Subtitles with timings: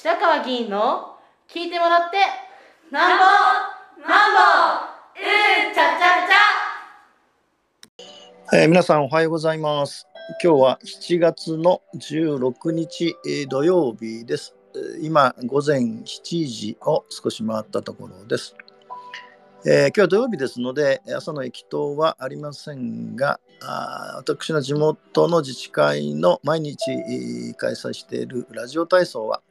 [0.00, 1.16] 白川議員の
[1.48, 2.18] 聞いてもらって
[2.92, 3.24] なんぼ
[4.08, 4.38] なんぼ
[5.18, 10.06] うんちゃちゃちゃ、えー、皆さんおはようございます。
[10.40, 14.54] 今日は7月の16日、えー、土曜日です。
[15.02, 18.54] 今午前7時を少し回ったところです。
[19.66, 26.78] えー、今日は土曜日ですので朝の駅頭はありませんがあ私の地元の自治会の毎日
[27.56, 29.42] 開催しているラジオ体操は、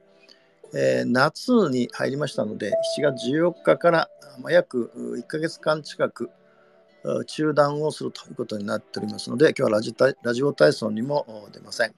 [0.74, 4.10] えー、夏に入りましたので7月14日から、
[4.42, 6.30] まあ、約1ヶ月間近く
[7.28, 11.94] 中断をするということになっておりますので今日はラジラジオ体操にも出ません。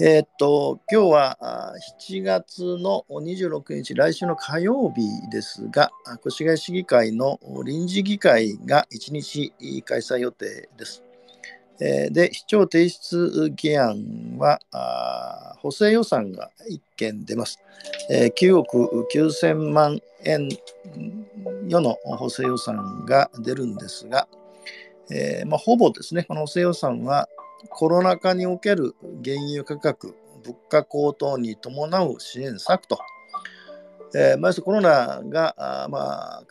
[0.00, 5.90] えー、っと、今日は7月の26日、来週の火曜日ですが、
[6.24, 9.52] 越谷市議会の臨時議会が1日
[9.84, 11.02] 開催予定です。
[11.80, 17.58] えー、で、市長提出議案は、あ補正予算が1件出ます。
[18.10, 20.48] えー、9億9000万円
[21.70, 24.28] 余の補正予算が出るんですが、
[25.10, 27.28] えーまあ、ほぼですね、この補正予算は
[27.70, 32.98] コロナ禍における原油価格、物価高騰に伴う支援策と、
[34.14, 35.54] えー、まずコロナが、
[35.84, 36.42] あまあ、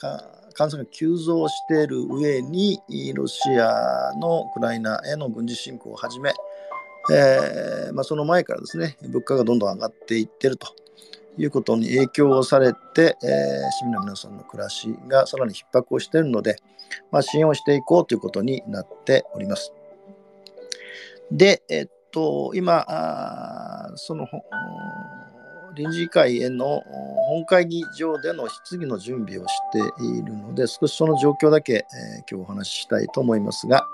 [0.57, 2.81] 感染が急増している上に、
[3.13, 6.33] ロシアのウクライナへの軍事侵攻をはじめ、
[7.11, 10.75] えーまあ、その前からですね、物価がどんどん上がっていっていると
[11.37, 16.57] いうことに影響をされて、えー、市民の皆さんの暮らしがさらに逼迫をしているので、
[17.11, 19.71] まあ、支援をしていこうということになっております。
[21.31, 24.25] で、えっと、今、その
[25.77, 26.81] 臨時会への
[27.27, 33.87] 本会議場での質疑の準備をしているので、少しその状況だけ、えー、今日お話ししたいと思いますが、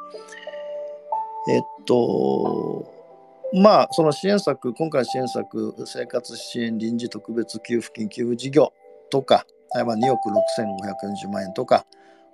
[1.50, 2.90] えっと、
[3.53, 8.73] まあ、その支援策、今回支援策、生活支援臨時特別給付金給付事業
[9.12, 11.86] とか、2億6540万円とか、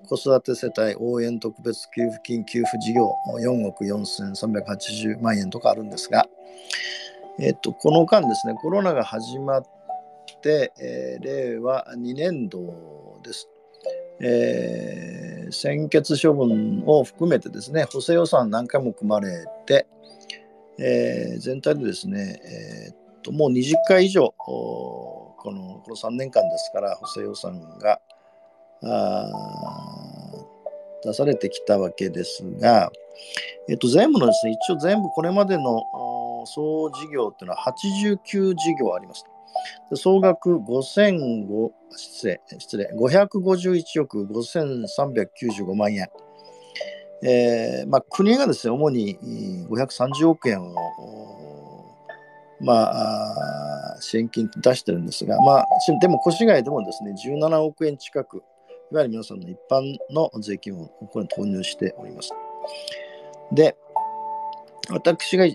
[0.08, 6.28] 子育て世帯応援特別給付金給付事業4億4380万円とかあるんですが、
[7.42, 9.64] えっと、この間ですね、コロナが始まっ
[10.42, 13.48] て、えー、令和2年度です。
[14.22, 19.88] えー、先決処分を含めてですね、補正予算何回も組まれて、
[20.78, 28.02] えー、全体でですね、え、っともう20回以上このこの3年間ですから補正予算が
[31.04, 32.92] 出されてきたわけですが、
[33.70, 35.84] えっと、全部のですね、一応全部これまでの
[36.46, 39.26] 総事業っていうのは89事業あります。
[39.96, 46.08] 総額5005失礼失礼551億5395万円。
[47.22, 49.18] えーまあ、国がですね、主に
[49.70, 50.76] 530億円を、
[52.62, 55.66] まあ、支援金出してるんですが、まあ、
[56.00, 58.42] でも越谷でもですね、17億円近く
[58.92, 62.32] いわゆる皆さんの一般の税金をこれ投入しております。
[63.52, 63.76] で、
[64.92, 65.46] 私が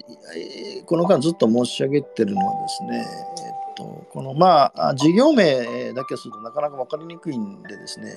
[0.87, 8.13] この間ずっと申し上げてるのはですね、えっと、このまあ事業名だけするとなかなか分かりにくいんでですね、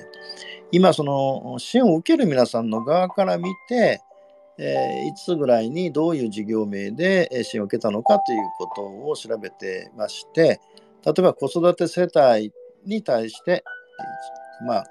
[0.70, 4.00] 今その支援を受ける皆さんの側から見て、
[4.58, 10.60] えー、いつぐらいにどういう事業名で支援を受けたのかということを調べてまして、
[11.04, 12.52] 例えば子育て世帯
[12.84, 13.64] に対して、
[14.66, 14.84] まあ、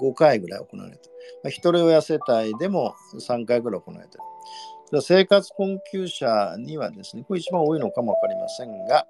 [0.00, 1.08] 5回ぐらい行われて
[1.44, 4.18] 一人親世帯でも3回ぐらい行われて
[4.90, 5.02] る。
[5.02, 9.06] 生活困窮者にはですね、これ一番多いのかも分かりませんが、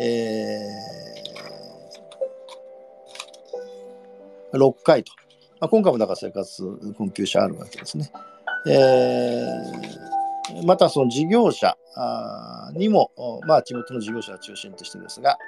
[0.00, 5.12] えー、6回と。
[5.58, 8.10] まあ、今回もだから生活困窮者あるわけですね。
[8.66, 11.76] えー、またその事業者
[12.74, 13.10] にも、
[13.46, 15.38] まあ、地元の事業者を中心としてですが、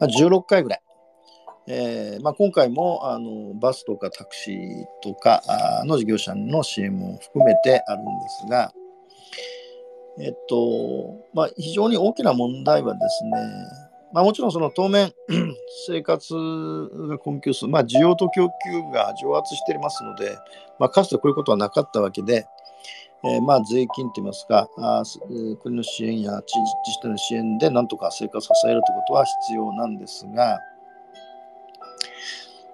[0.00, 0.80] ま、16回ぐらい。
[1.68, 5.42] えーまあ、今回もあのバスとかタクシーとか
[5.84, 8.72] の事業者の支援も含めてあるんですが、
[10.20, 13.30] えっとまあ、非常に大きな問題はですね、
[14.12, 15.12] まあ、もちろんその当面
[15.88, 16.34] 生活
[17.08, 20.38] が困窮する、まあ、需要と供給が蒸発していますので、
[20.78, 22.46] まあ、かつてこういうことはなかったわけで、
[23.28, 25.02] えー、まあ税金といいますかあ
[25.62, 26.44] 国の支援や自
[26.92, 30.60] 治体の支援でなんとか生活を支えるということは必要なんですが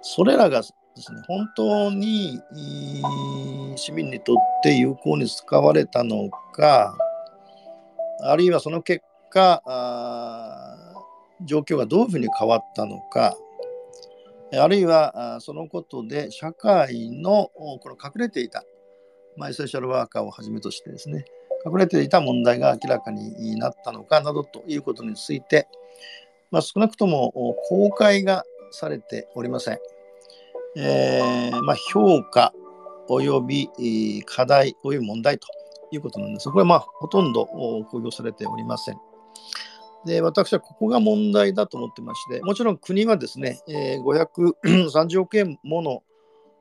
[0.01, 0.67] それらがで
[1.01, 2.39] すね本当に
[3.75, 6.95] 市民にとって有効に使われたのか
[8.21, 9.63] あるいはその結果
[11.41, 13.35] 状況がどういうふうに変わったのか
[14.53, 18.63] あるいはそのことで社会のこの隠れていた
[19.37, 21.25] まあ、エッセンシャルワーカーをはじめとしてですね、
[21.65, 25.67] 隠れていた問題が明らかになったのかなどということについて、
[26.51, 27.31] まあ、少なくとも
[27.69, 29.79] 公開がされておりません。
[30.75, 32.53] えー、まあ、評価
[33.09, 35.47] 及び課題及び問題と
[35.91, 38.97] いうことなんですが、これはまあほとんど公表されておりません。
[40.05, 44.03] で私はここが問題だと思ってまして、もちろん国はですね、えー、
[44.63, 46.03] 530億円もの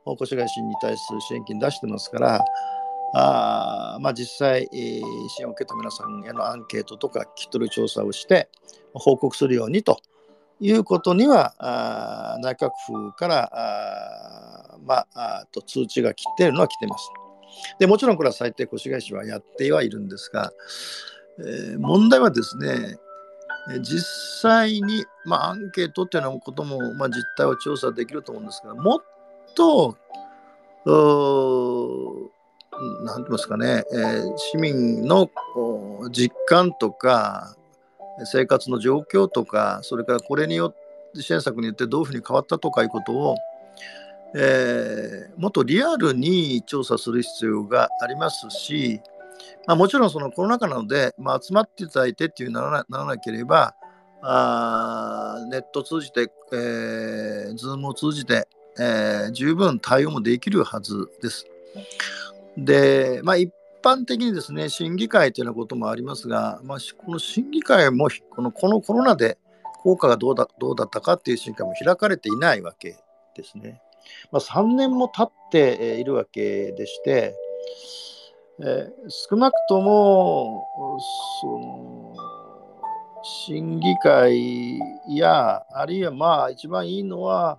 [0.06, 2.44] 越谷市に対する支援金出してますから、
[3.14, 8.48] あまあ、実際、えー、支援を受けた皆さんへのアンケートとか聞き取り調査をして
[8.94, 10.00] 報告するようにと
[10.60, 17.10] いうことにはあ内閣府からあ、まあ、と通知が来ているのは来てます。
[17.78, 20.52] でもちろんこれは最低越谷市はやってはいるんですが、
[21.38, 22.96] えー、問題はですね
[23.82, 29.00] 実際に、まあ、アンケートっていうようなことも、まあ、実態を調査できると思うんですがもっ
[29.54, 29.96] と
[33.04, 35.30] 何て言いますかね、えー、市民の
[36.10, 37.56] 実感とか
[38.24, 40.72] 生活の状況とかそれからこれによっ
[41.14, 43.36] て支援策によってどういうふうに変わったとかいうことを、
[44.34, 49.00] えー、もっとリアルに調査する必要がありますし、
[49.66, 53.74] まあ、もちろんそのコロナ禍なので、まあ、集まっていただいてっていうならなならなければ
[54.22, 58.48] あネット通じて、えー、ズームを通じて、
[58.78, 61.46] えー、十分対応もできるはずです。
[62.56, 63.52] で、まあ、一
[63.82, 69.38] 般的にですね、審議会というようなこともありますが、まあ、この審議会もこのこのコロナで
[69.82, 72.96] 効果がどうだどうだったかっていう審議会も開かれていないわけ
[73.36, 73.80] ですね。
[74.30, 77.34] まあ、3年も経っているわけでして、
[78.60, 80.66] えー、少なくとも
[81.40, 82.14] その
[83.24, 84.78] 審議会
[85.08, 87.58] やあるいはまあ一番いいのは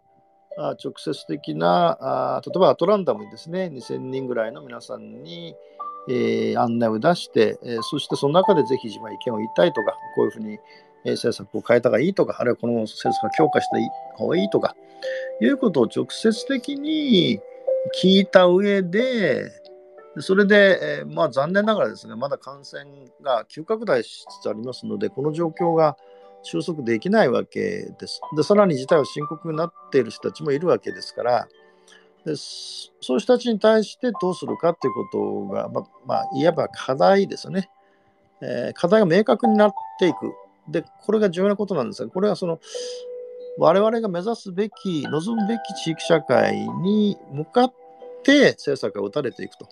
[0.57, 3.71] 直接的な例えばアトランダムにですね。
[3.73, 5.55] 2000人ぐらいの皆さんに、
[6.09, 10.59] えー、案内を出して、えー、そしてその中でぜひ自分意見を言いたいとかこういうふうに、
[11.05, 14.75] え、政策を変えた方がいいとかあるいはこの政策を強化した方がいいとか
[15.41, 17.39] いうことを直接的に
[18.01, 19.51] 聞いた上で
[20.19, 22.85] それで、え、まあ残念ながらですねまだ感染
[23.21, 25.97] が急拡大しつつありますのでこの状況が
[26.43, 28.21] 収束できないわけです。
[28.35, 31.47] で、さらに事態は深刻になっている人たちもいるわけですから、
[32.25, 37.69] でそういう人たちに対してどうするかということが、ままあ、いわば課題ですね、
[38.41, 40.33] えー、課題が明確になっていく。
[40.69, 42.59] で、これが重要なことなんですが、これはその、
[43.57, 47.73] 我々が目指すべき、望むべき地域社会に向かっ
[48.23, 49.67] て政策が打たれていくと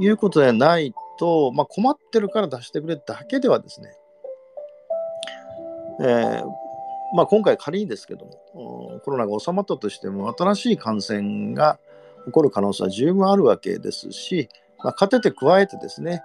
[0.00, 3.94] いうことでないと、まあ、困ってるから出してくれだけではですね、
[6.00, 6.62] えー
[7.14, 8.24] まあ、今回仮にですけど
[8.54, 11.78] もコロナが収まったとしても新しい感染が
[12.24, 14.48] 起こる可能性は十分あるわけですし、
[14.78, 16.22] まあ、勝てて加えてですね、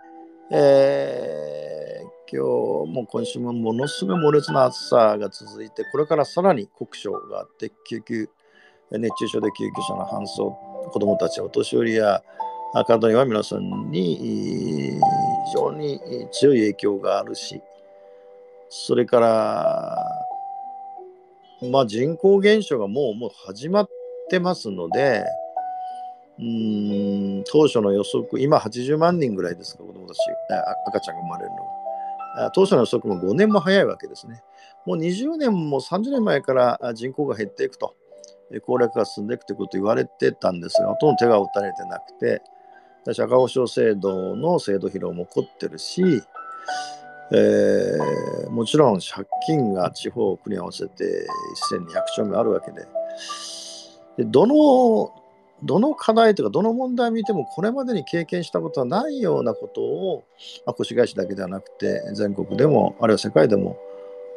[0.50, 8.30] えー、今日も今週もものすごい猛烈な暑さが続いてこれからさらに酷暑があって救急
[8.92, 10.58] 熱中症で救急車の搬送
[10.94, 12.24] 子どもたちお年寄りや
[12.86, 16.00] 体には皆さんに非常に
[16.32, 17.62] 強い影響があるし
[18.70, 19.98] それから、
[21.72, 23.90] まあ、人口減少がもうもう始まっ
[24.30, 25.24] てますので、
[26.40, 30.20] うん当初の予測、今80万人ぐらいですか、子供たち、
[30.88, 32.52] 赤ちゃんが生まれるのは。
[32.54, 34.44] 当初の予測も5年も早いわけですね。
[34.86, 37.96] もう20年も30年前から人口が減っていくと、
[38.66, 42.42] 高齢化が進んでいくということを言われてたんですが、ほとんど手が打たれてなくて、
[43.14, 46.22] 社会保障制度の制度疲労も起こってるし、
[47.32, 51.28] えー、もちろん借金が地方を組み合わせて
[51.72, 52.88] 1200兆目あるわけで
[54.18, 55.14] でどの
[55.64, 60.24] どの課題というかどの問題を見てもこれまでに経験したことはないようなことを、
[60.66, 63.78] まあ、越谷市だけではなくて全国でもあるいは世界でも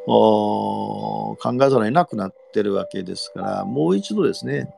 [0.07, 4.73] 考えざるを得なくなってるわけですからもう一度ですね、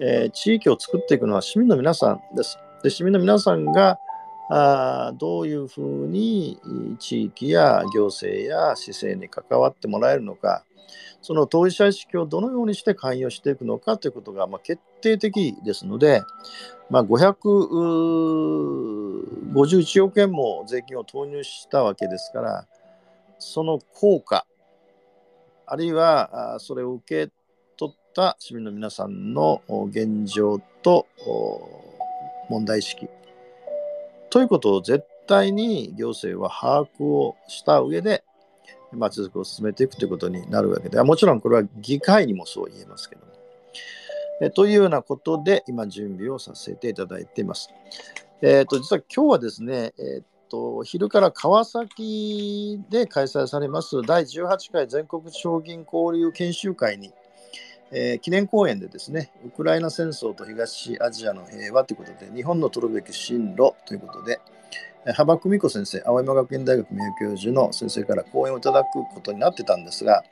[0.00, 2.58] えー、地域を作っていくのは市民の皆さんです。
[2.82, 3.98] で市民の皆さんが
[4.50, 6.58] あどういうふうに
[6.98, 10.64] 地域や行政や市政に関わってもらえるのか、
[11.20, 16.22] その当事者意識をどのようにして関与していくのかということがまあ決定的ですので、
[16.88, 22.66] まあ、551億円も税金を投入したわけですから、
[23.38, 24.46] その効果、
[25.66, 27.30] あるいはそれを受け
[27.76, 31.06] 取った市民の皆さんの現状と
[32.48, 33.06] 問題意識、
[34.30, 38.24] ということを絶対に行政は把握をした上で、
[38.92, 43.28] まちづくりを進めていくということになるわけで、もちろんこれは議会にもそう言えますけども。
[44.40, 47.70] えというようなことで今準備をさせていただいています。
[48.40, 57.12] えーと、実は今日はですね、えーと、昼から川崎で開催されます第18回全国将棋交流研修会に、
[57.90, 64.40] えー、記念講演でですね、ウクライナ戦争と東アジアの平和ということで、日本の取るべき進路ということで、
[65.14, 70.22] 幅久美子先生、青山学院大学名誉教授の先生から講演をいただくことになってたんですが、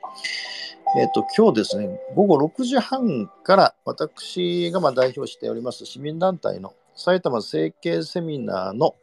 [0.95, 8.95] えっ、と、今日ですね、午後6時半から私がま代表しております市民団体の埼玉政経セミナーの、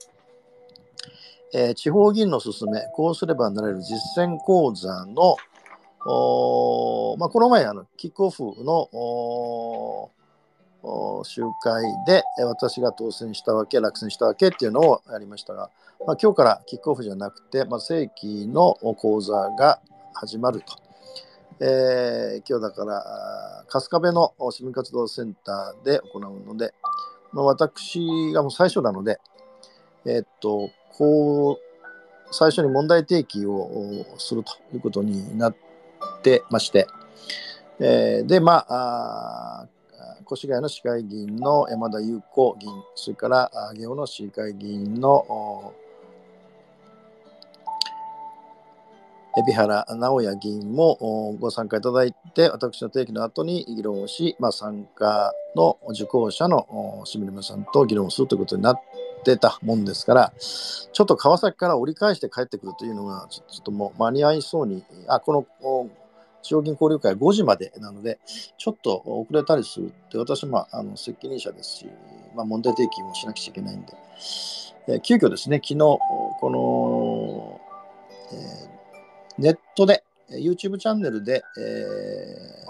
[1.52, 5.36] えー、地方議員の勧め、こうすればなれる実践講座の、
[6.06, 10.10] おまあ、この前あの、キックオフの
[11.24, 15.70] 集会で私が当選したわけ、落選したわけっていうのをやりましたが、
[16.06, 19.80] まあ、今日からキックオフじゃなくて、まあ、正規の講座が
[20.12, 20.76] 始まると。
[21.60, 26.74] えー、今日だから、春日部の市民活動センターで行うので、
[27.32, 29.18] まあ、私がもう最初なので、
[30.04, 30.68] えー、っと、
[30.98, 31.58] こう、
[32.30, 35.63] 最初に問題提起をするということになって
[36.24, 36.88] てまして、
[37.78, 39.68] えー、で、まあ、
[40.32, 45.74] 越谷の市会議員の山田裕子議員、それから上尾の市会議員の
[49.36, 58.80] 海老原直也議員もご参加いただいて、私の提起の後に議論をし、まあ、参加の受講者の清水さんと議論をするということになっ
[59.24, 65.90] てたもんですから、ちょっと川崎から折り返して帰ってくるというのが、ちょっともう間に合いそうに、あこの
[66.44, 68.20] 地方銀交流会5時までなので、
[68.58, 71.86] ちょっと遅れたりするって、私もあの責任者ですし、
[72.36, 73.94] まあ、問題提起もしなくちゃいけないんで、
[74.86, 76.00] えー、急遽ですね、昨日、こ
[76.50, 77.60] の、
[78.32, 82.64] えー、ネットで、YouTube チャンネルで、えー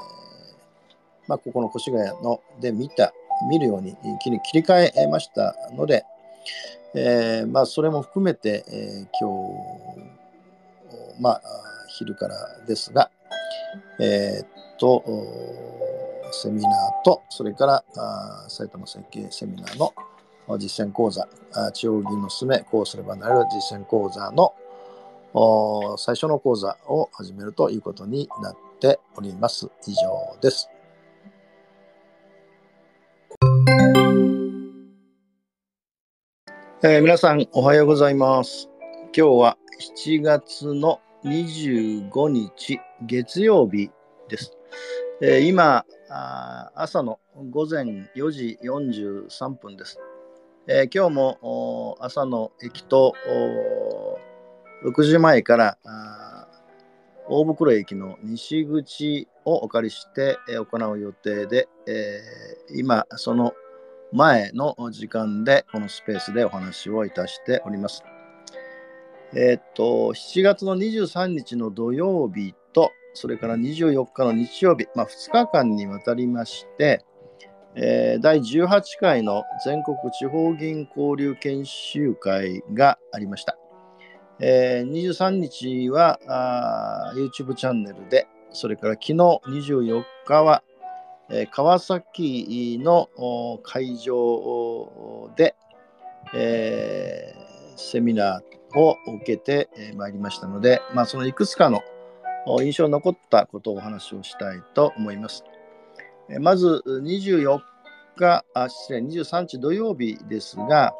[1.27, 3.13] まあ、ここの越谷ので見た、
[3.49, 6.05] 見るように切り替えましたので、
[6.95, 9.57] えーまあ、それも含めて、えー、今
[11.17, 11.43] 日、まあ、
[11.89, 13.11] 昼からですが、
[13.99, 14.47] えー、っ
[14.79, 15.05] と、
[16.33, 16.73] セミナー
[17.05, 19.95] と、それからあ埼玉設計セミナーの
[20.59, 21.29] 実践講座、
[21.73, 24.55] 地方議員のすめ、こうすればなれる実践講座の
[25.97, 29.69] 最初の講座を始めるということになっております。
[29.87, 30.69] 以上です。
[36.87, 38.69] えー、皆さんおはようございます。
[39.17, 39.57] 今日は
[39.97, 43.91] 7月の25日月曜日
[44.29, 44.59] です。
[45.23, 45.87] えー、今
[46.75, 47.19] 朝の
[47.51, 49.99] 午前4時43分です。
[50.67, 53.15] えー、今日も朝の駅と
[54.85, 55.79] 6時前から
[57.27, 63.55] 大袋駅の西口をお借りして行う予定で、えー、今その
[64.13, 68.05] 前の時間でこのスペースでお話をいたしております。
[69.37, 77.05] えー、っと、7月の23日の土曜日と、それから24日の日曜日、まあ、2日間にわたりまして、
[77.75, 83.59] えー、第18回の全国地方銀交流研修会がありました。
[84.39, 90.63] えー、23日はあ YouTube チャンネルで、それから昨日24日は、
[91.29, 93.09] えー、川崎の
[93.65, 95.57] 会場で、
[96.35, 101.83] えー、セミナーを受けてまいりましたので、まあ、そのいくつかの
[102.63, 105.45] 印象に残ったことをお話をしたいと思います。
[106.41, 107.61] まず24
[108.17, 110.95] 日、あ失礼、23日土曜日ですが、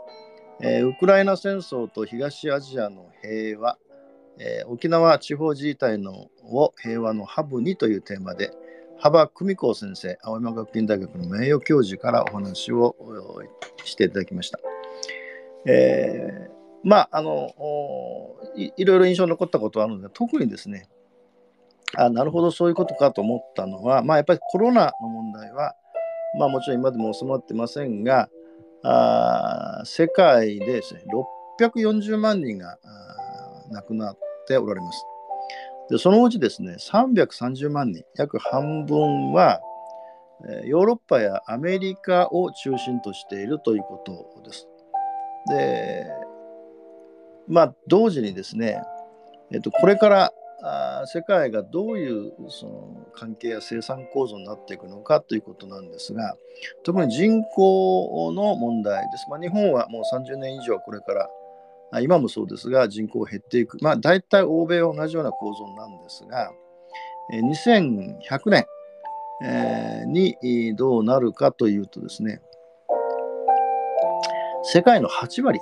[0.61, 3.79] えウクライナ戦争と東アジアの平和、
[4.39, 8.51] え沖縄地方自治体のを平和のハブにというテーマで、
[8.99, 12.97] 幅久美子先生、青山学院大学の名誉教授からお話を
[13.85, 14.59] していただきました。
[15.67, 16.51] え
[16.85, 17.51] まあ、あの
[18.57, 20.89] い、いろいろ印象に残ったことはあるので、特にですね、
[21.97, 25.75] あなるほど、そういうことかと思ったのは、まあ、やっぱりコロナの問題は、
[26.39, 28.29] まあ、もちろん今でも収まってませんが、
[28.83, 31.05] あ世界でですね、
[31.59, 32.79] 640万人が
[33.71, 35.05] 亡くなっておられます。
[35.91, 39.61] でそのうちですね、330万人、約半分は、
[40.65, 44.69] ヨーロッパやアメリカを中心としているということです。
[45.49, 46.07] で、
[47.49, 48.83] まあ、同時にですね、
[49.51, 50.33] えっと、これから
[50.63, 56.37] あ世界がどういうその関係や生産構造になっていくのかということなんですが、
[56.85, 59.27] 特に人口の問題です。
[59.29, 61.13] まあ、日本はもう30年以上これか
[61.93, 63.77] ら、今もそうですが、人口減っていく。
[63.83, 66.51] まあ、大体欧米は同じような構造なんですが、
[67.31, 68.67] 2100年、
[69.43, 72.41] えー、にどうなるかというとですね、
[74.63, 75.61] 世界の8割、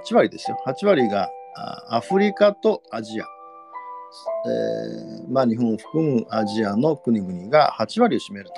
[0.00, 1.30] 8割ですよ、8割が
[1.88, 8.54] アフリカとアジア、えー、まあ、日本を含むアジアの国々が8割を占めると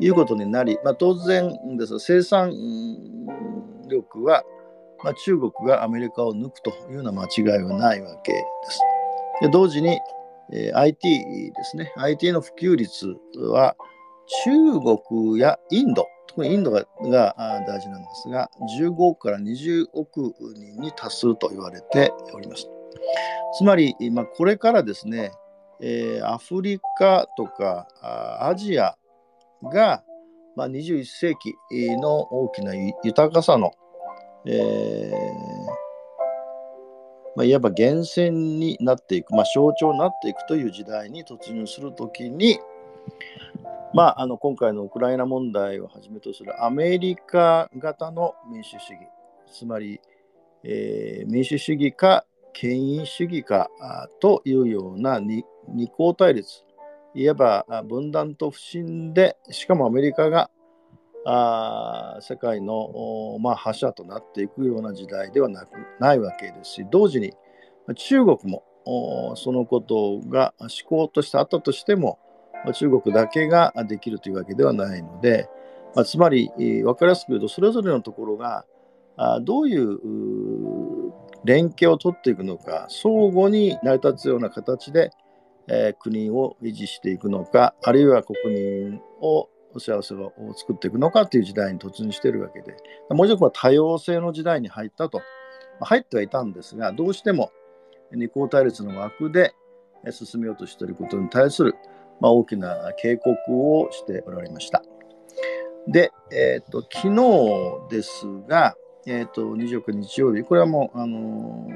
[0.00, 2.52] いうことになり、まあ、当然です生産
[3.88, 4.42] 力は、
[5.04, 8.80] まあ、中国がアメリカを抜くというような間違いはないわけです。
[9.42, 9.98] で同時に、
[10.52, 11.92] えー、IT ですね。
[11.96, 13.76] IT の普及率は
[14.44, 22.68] 中国やインド特にインドが大事なんですが15億から20億人に達すると言われております。
[23.58, 25.32] つまり、まあ、これからですね、
[25.80, 27.86] えー、アフリカとか
[28.40, 28.96] アジア
[29.62, 30.02] が、
[30.56, 31.54] まあ、21世紀
[31.98, 33.72] の大きな豊かさの、
[34.46, 35.82] えー
[37.36, 42.58] まあ、いわば源泉になっていく、まあ、象徴になっていくという時代に突入するときに、
[43.94, 49.00] まあ、あの今回のウクライナ問題をはじめとするアメリカ型の民主主義、
[49.52, 50.00] つまり、
[50.64, 53.70] えー、民主主義か権威主義か
[54.20, 55.44] というような二
[55.88, 56.64] 項対立、
[57.14, 60.50] いわば分断と不信で、しかもアメリカが
[61.24, 65.70] あ世界の、まあ、覇者となっていくような時代ではなく
[66.00, 67.34] ないわけですし、同時に
[67.94, 68.64] 中国も
[69.36, 72.18] そのことが思考としてあったとしても、
[72.72, 75.48] 中国だけができるというわけではないので、
[75.94, 78.64] まあ、つまり分かりやすく言うと、それぞれのところが
[79.16, 79.98] あどういう
[81.44, 85.10] 連携を取っていくのか、相互に成り立つような形で、
[85.68, 92.76] えー、国を維持していくのか、あるいは国民を幸せを作っていくのかという時代に突入しているわけで、
[93.10, 95.20] もう一つは多様性の時代に入ったと、
[95.80, 97.50] 入ってはいたんですが、どうしても
[98.12, 99.54] 二項対立の枠で
[100.10, 101.74] 進めようとしていることに対する、
[102.22, 103.36] まあ、大きな警告
[103.76, 104.80] をしておられました。
[105.88, 111.66] で、えーと、昨日ですが、えーと、24日日曜日、これはもう、あの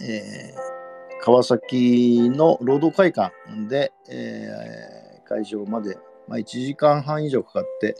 [0.00, 3.32] ー、えー、川崎の労働会館
[3.70, 5.96] で、えー、会場まで、
[6.28, 7.94] まあ、1時間半以上かかって、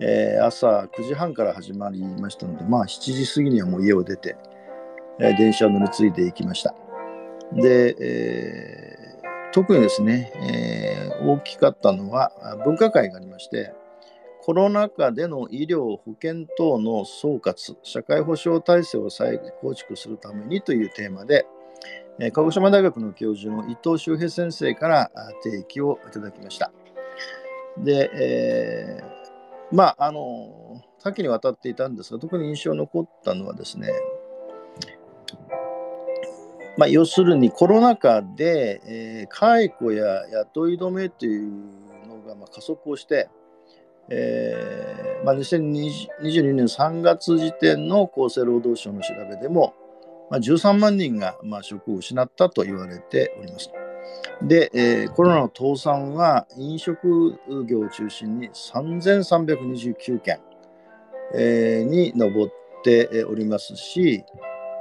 [0.00, 4.36] えー、朝9時半から始まりましたので、まあ、7時過ぎにはもう家を出て、
[5.18, 6.74] えー、電車を乗り継いでいきました。
[7.52, 12.30] で、えー、特にですね、えー、大きかったのは
[12.64, 13.72] 分科会がありまして、
[14.42, 21.46] コロナ禍での医療、保険等の総括、社会保障体制を再構築するためにというテーマで
[22.18, 25.10] え、鹿児島大学の教授の伊藤修平先生から
[25.42, 26.72] 提起をいただきました。
[27.78, 33.90] で、えー、まあ、あの、多岐にわたっていたんですが、特に印象に残ったのはですね、
[36.76, 41.50] まあ、要するにコロナ禍で、えー、解雇や雇い止めという
[42.06, 43.28] のがま加速をして、
[44.08, 49.74] えーまあ、2022年3月時点の厚生労働省の調べでも、
[50.30, 53.70] まあ、13万人が、ま、職を失ったと言われております。
[54.42, 60.40] で、えー、コロナの倒産は飲食業を中心に3329件、
[61.34, 62.50] えー、に上っ
[62.84, 64.24] ておりますし、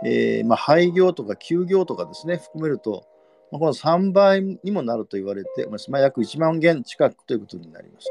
[0.06, 3.06] えーまあ、廃業とか休業とかですね、含めると、
[3.52, 5.90] まあ、この3倍にもなると言われてます。
[5.90, 8.08] まあ、約1万件近くということになります。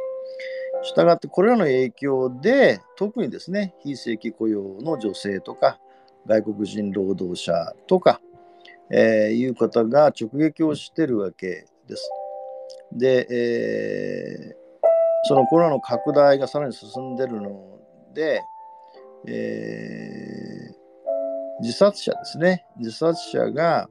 [0.85, 5.78] したがってこれらの影響で特にですね非正規雇用の女性とか
[6.26, 8.20] 外国人労働者とか、
[8.90, 12.11] えー、いう方が直撃をしてるわけです。
[12.92, 14.54] で、えー、
[15.24, 17.78] そのコロナの拡大がさらに進んでるの
[18.14, 18.42] で、
[19.26, 20.54] えー、
[21.61, 23.88] 自殺者ですね自殺者が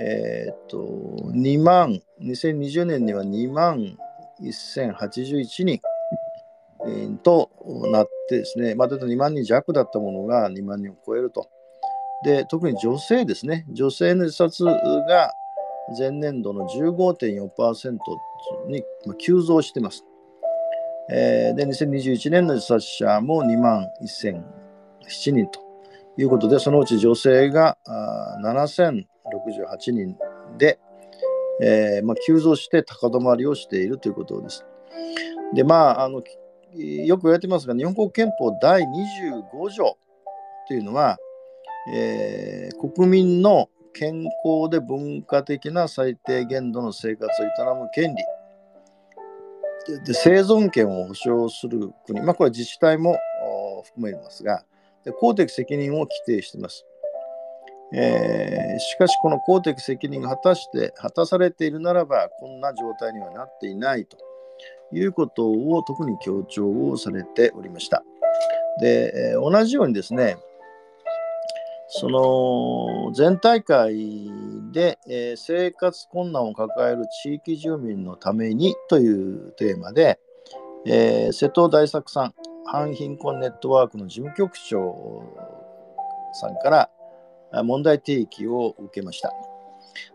[0.00, 0.78] えっ、と
[1.32, 3.96] 2万2020年には2万
[4.42, 5.80] 1081人
[7.22, 7.50] と
[7.92, 11.48] なってですね、まあ、2万人弱だったものが2万人を超えると。
[12.24, 15.32] で、特に女性ですね、女性の自殺が
[15.98, 17.98] 前年度の15.4%
[18.68, 18.82] に
[19.18, 20.04] 急増してます。
[21.10, 24.42] えー、で、2021年の自殺者も2万1007
[25.32, 25.63] 人と
[26.16, 27.78] いうことで、そのうち女性が
[28.42, 30.16] 7068人
[30.58, 30.78] で、
[31.60, 34.64] えーまあ、急増して高止まりをしているということです。
[35.54, 36.22] で、まあ、あの
[36.72, 39.96] よく言われてますが、日本国憲法第25条
[40.66, 41.18] というのは、
[41.92, 48.24] えー、国民の健康で文化的な最低限度の生活を営む権利
[50.04, 53.18] で生存権を保障する国、まあ、これは自治体も
[53.84, 54.64] 含めますが
[55.04, 56.86] で公的責任を規定しています。
[57.92, 64.16] えー、しかしこの公的責任が果たして果たされているならばこんな状態にはなっていないと
[64.92, 68.02] いうことを特に強調をされておりました。
[68.80, 70.38] で、えー、同じようにですね
[71.88, 74.28] その全大会
[74.72, 80.18] で、えー、生活困難を抱える地域住民のためにというテーマで、
[80.86, 82.34] え、瀬戸大作さん
[82.66, 85.22] 反貧困ネットワークの事務局長
[86.32, 89.32] さんから問題提起を受けました。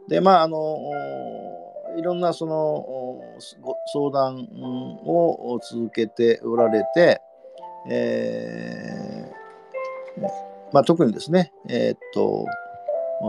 [0.08, 0.78] で、まあ、あの、
[1.98, 3.22] いろんなその
[3.94, 4.48] 相談
[5.06, 7.22] を続けておられて、
[7.90, 9.40] えー
[10.72, 12.46] まあ、特にですね、えー、っと、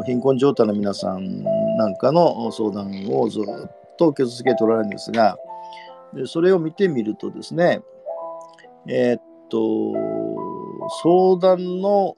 [0.04, 1.42] 貧困状態の皆さん
[1.76, 5.37] なんかの相談をずっと受け続けておられるんですが、
[6.12, 7.80] でそれを見てみるとですね、
[8.92, 9.92] えー、っと、
[11.03, 12.16] 相談の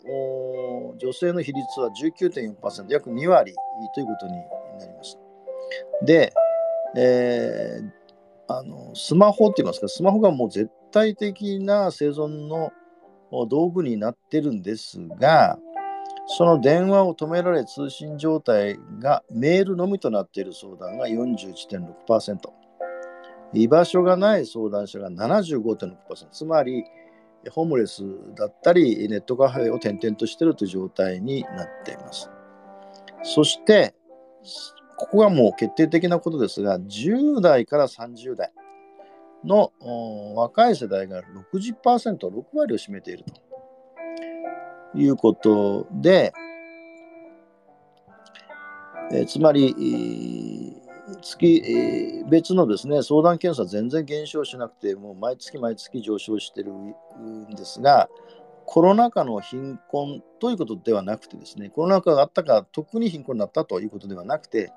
[0.98, 3.54] 女性の比率は19.4%、約2割
[3.94, 5.18] ということになります。
[6.02, 6.32] で、
[6.96, 7.90] えー、
[8.48, 12.72] あのスマホって言いますか、スマホがもう絶対的な生存の
[13.48, 15.58] 道具になってるんですが、
[16.26, 22.61] その電話を止められ通信状態がメールのみとなっている相談が41.6%。
[23.54, 25.96] 居場所がない相談者が75.6%。
[26.30, 26.84] つまり、
[27.50, 28.02] ホームレス
[28.34, 32.30] だったり、ネットカフェを転々としているという状態になっています。
[33.22, 33.94] そして、
[34.96, 38.52] ここがもう決定的なことですが、10代から30代
[39.44, 39.72] の
[40.36, 43.24] 若い世代が60%、6割を占めている
[44.92, 46.32] ということで、
[49.12, 50.80] えつまり、
[51.20, 58.08] 月、えー、別のですね相談件数は全然減少しなくてもう毎月毎月上昇してるんですが
[58.64, 64.72] コロナ禍の貧困ということではなくてですねコロナ禍があったから特に貧困になったということではなくて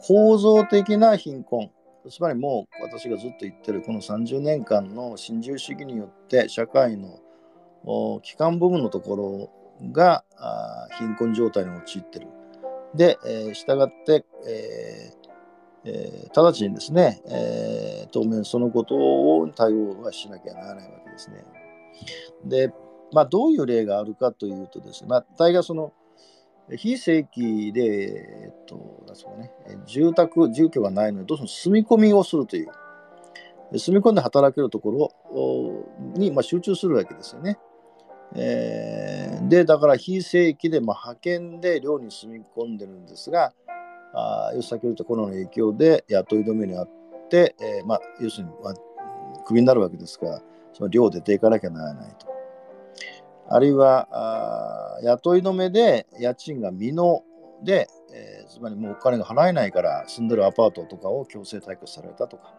[0.00, 1.70] 構造的な貧困
[2.08, 7.20] つまりもう私がずっと言ってるこの30年間の新自由主義によって社会の
[8.22, 10.24] 基幹部分のところが
[10.98, 12.28] 貧困状態に陥ってる。
[12.94, 15.25] で、えー、従って、えー
[15.88, 21.44] えー、直ちにですね、えー、当面そのことを対応はしなきゃならないわけですね。
[22.44, 22.72] で、
[23.12, 25.92] まあ、どういう例があるかというとですね、まあ、大概その、
[26.76, 27.82] 非正規で、
[28.46, 29.52] えっと、そうね、
[29.86, 37.58] 住宅、住居がないので、どうしても住み込みをするという、住み込んで働けるところに、まあ、集中するわけですよね。
[38.34, 43.54] えー、で、だから非正規で、まあ、派遣で寮に住み込んでるんですが、
[44.16, 46.88] あ要するに先ほど言ったコロナの影響で雇い止めにあっ
[47.28, 48.74] て、えー、まあ、要するに、まあ、
[49.44, 52.26] クビになるわけですから、その寮出ていかなきゃならないと。
[53.48, 57.22] あるいはあ雇い止めで家賃が未納
[57.62, 62.54] で、えー、つまりもうお金が払えないから住んでるアパートとかを強制退去されたとか、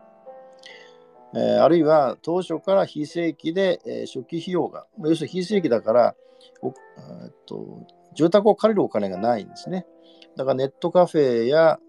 [1.35, 6.15] えー、あるいは当初から非正規で、えー、初期費用が、要するに非正規だから
[6.61, 6.71] お、え
[7.27, 9.85] っと、住宅を借りるお金がないんですね。
[10.37, 11.79] だからネットカフェや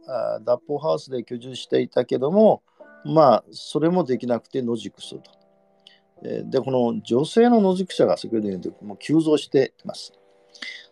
[0.44, 2.62] 脱法ハウスで居住していたけども、
[3.04, 5.30] まあ、それもできなくて野宿すると。
[6.22, 10.12] で、この女性の野宿者が先ほど言ったもう急増しています。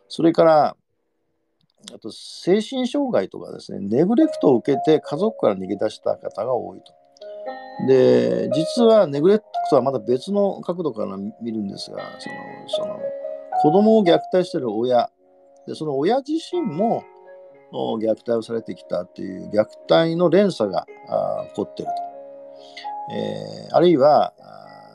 [0.09, 0.77] それから、
[1.95, 6.93] あと精神障害とかですね、ネグレクトを受けて家族から逃げ出した方が多いと。
[7.87, 12.37] で、実はネグレクトはまた別の角度から見るんですが、その
[12.69, 13.01] その
[13.63, 15.11] 子供を虐待している親、
[15.67, 17.05] でその親自身も
[17.73, 20.87] 虐待をされてきたという虐待の連鎖が
[21.49, 22.07] 起こっていると。
[23.15, 24.33] えー、あるいは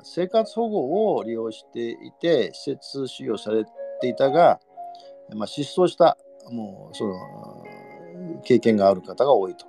[0.04, 3.66] 生活保護を利用していて施設収容され
[4.02, 4.60] ていたが、
[5.34, 6.18] まあ、失踪した
[6.50, 7.16] もうその
[8.44, 9.66] 経験がある方が多いと。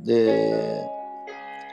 [0.00, 0.84] で、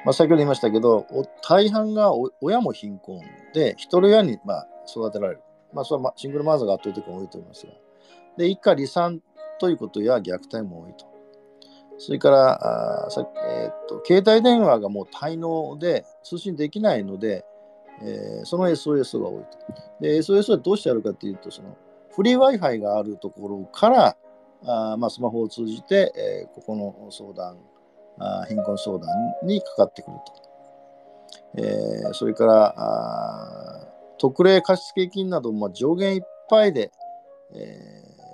[0.05, 1.05] まあ、先ほど言いましたけど
[1.41, 3.19] 大半が親も貧困
[3.53, 5.41] で一人親にまあ育てられる。
[5.73, 7.73] まあ、それはシングルマザーが圧倒的に多いと思いますが。
[8.37, 9.21] で一家離散
[9.61, 11.05] ということや虐待も多いと。
[11.99, 17.45] それからあさ、えー、っと携帯電話がもう滞納で通信できないので、
[18.01, 19.59] えー、その SOS が多いと。
[20.01, 21.77] で、SOS はどうしてあるかというと、その
[22.15, 24.17] フリー Wi-Fi があるところから
[24.65, 27.59] あ、まあ、スマホを通じて、えー、ここの相談
[28.17, 29.07] あ、貧困相談
[29.43, 30.41] にかかってくると。
[31.57, 36.91] えー、それからあ特例貸付金なども上限いっぱいで、
[37.53, 37.90] えー、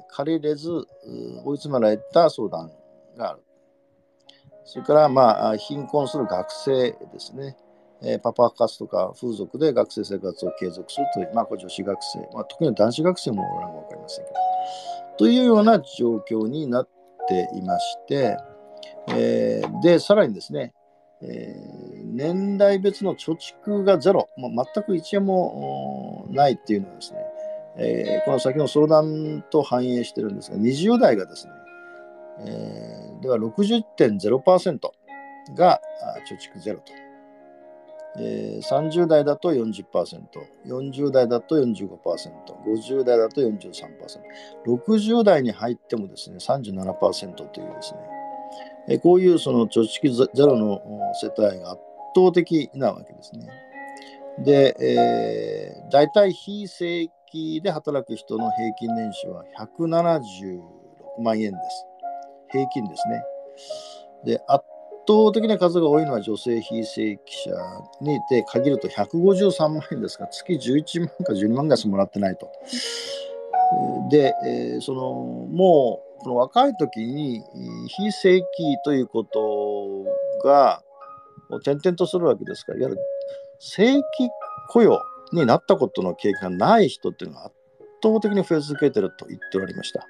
[0.10, 0.70] 借りれず
[1.46, 2.72] 追い詰められた相談
[3.17, 3.43] がある。
[4.65, 7.56] それから、まあ、貧困する学生ですね。
[8.04, 14.38] えパパ活とか風俗で学生生活を継続するという、まあ、女子学生、まあ、特に男子学生もおらんか分かりませんけど、
[15.17, 16.89] というような状況になっ
[17.28, 18.38] ていまして、
[19.10, 20.74] えー、で、さらにですね、
[21.22, 27.20] えー、年代別の貯蓄がゼロ、まあ、全く1円もないっていうのはですね、
[27.80, 31.54] えー、この先の相談と反映してるんですが、20代がですね、
[32.40, 34.80] えー、では60.0%
[35.56, 35.80] が
[36.30, 36.94] 貯蓄ゼロと。
[38.20, 39.84] えー、30代だと40%、
[40.66, 42.00] 40代だと45%、
[42.66, 43.52] 50代だと43%、
[44.66, 48.00] 60代に入ってもですね、37%というですね、
[48.90, 50.82] えー、こういうその貯蓄ゼロの
[51.22, 51.82] 世帯が圧
[52.16, 53.48] 倒的なわけですね。
[54.40, 57.10] で、えー、大体非正
[57.62, 60.62] で働く人の平均年収は176
[61.22, 61.86] 万円です。
[62.52, 63.24] 平均ですね。
[64.24, 64.66] で、圧
[65.08, 67.52] 倒的な数が多いのは女性非正規者
[68.02, 72.50] にて限ると153万円ですが、月11万か12万がもらってないと。
[74.10, 74.34] で、
[74.82, 77.44] そのもうこの若い時に
[77.88, 80.06] 非正規ということ
[80.44, 80.82] が
[81.50, 83.02] 転々とするわけですから、いわゆる
[83.60, 84.04] 正規
[84.70, 87.56] 雇用になったことの経験がない人っていうのが圧
[88.04, 90.08] 倒的に増え続けてると言っておられました。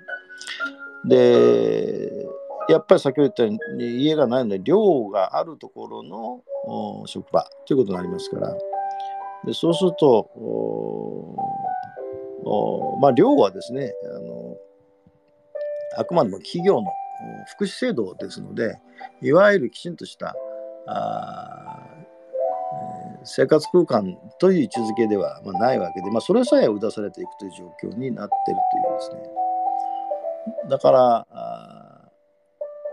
[1.06, 2.28] で、
[2.68, 8.58] やっぱり先ほど言ったように家がないので寮があるところの職場ということになりますから
[9.46, 10.30] でそうすると
[13.00, 14.58] まあ寮はですねあの
[15.98, 16.92] あくまでも企業の
[17.48, 18.80] 福祉制度ですので
[19.22, 20.36] いわゆるきちんとした
[20.88, 21.77] あ、
[23.28, 30.70] 生活空間という位置づけでは、ま、ないわけで、まあ、それさえ打たされていくという状況になってるというですね。
[30.70, 31.28] だから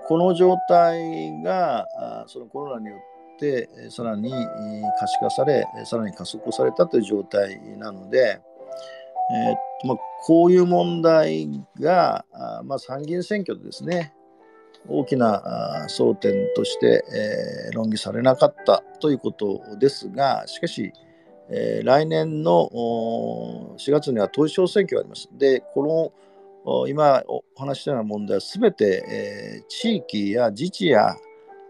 [0.07, 1.87] この状態が
[2.27, 4.31] そのコロナによってさらに
[4.99, 8.41] 可視化されさらに加速されたという状態なので、
[9.31, 11.49] えーまあ、こういう問題
[11.81, 12.25] が、
[12.65, 14.13] まあ、参議院選挙でですね
[14.89, 17.05] 大きな争点として、
[17.69, 20.93] えー、論議されなかったということですがしかし、
[21.51, 22.69] えー、来年の
[23.79, 25.29] 4月には統一地方選挙があります。
[25.33, 26.13] でこ
[26.67, 31.15] の今お話したような問題は全て、えー、地域や自治や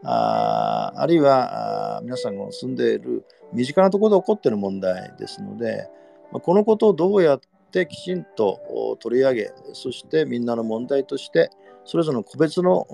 [0.05, 5.88] ああるいは皆さんが住んでいる身近なところで起こっている問題ですので、
[6.31, 11.50] このことをどうやってきちんと取り上げそしてみんなの問題として
[11.85, 12.87] それぞれの個別の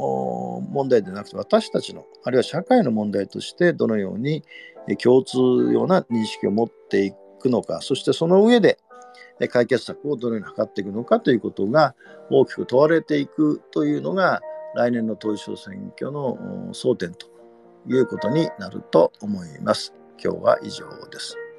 [0.70, 4.42] 問題でなくて私たちのあるいは社会の問題としてどのように
[5.03, 5.38] 共通
[5.72, 8.79] ような認識を持っていくのかそしてその上で
[9.48, 11.94] 解決策をどのように図っていくのかということが
[12.31, 14.40] 大きく問われていくというのが
[14.74, 16.37] 来年の統一地方選挙の
[16.72, 17.26] 争点と
[17.88, 19.94] いうことになると思います。
[20.22, 21.49] 今日は以上です。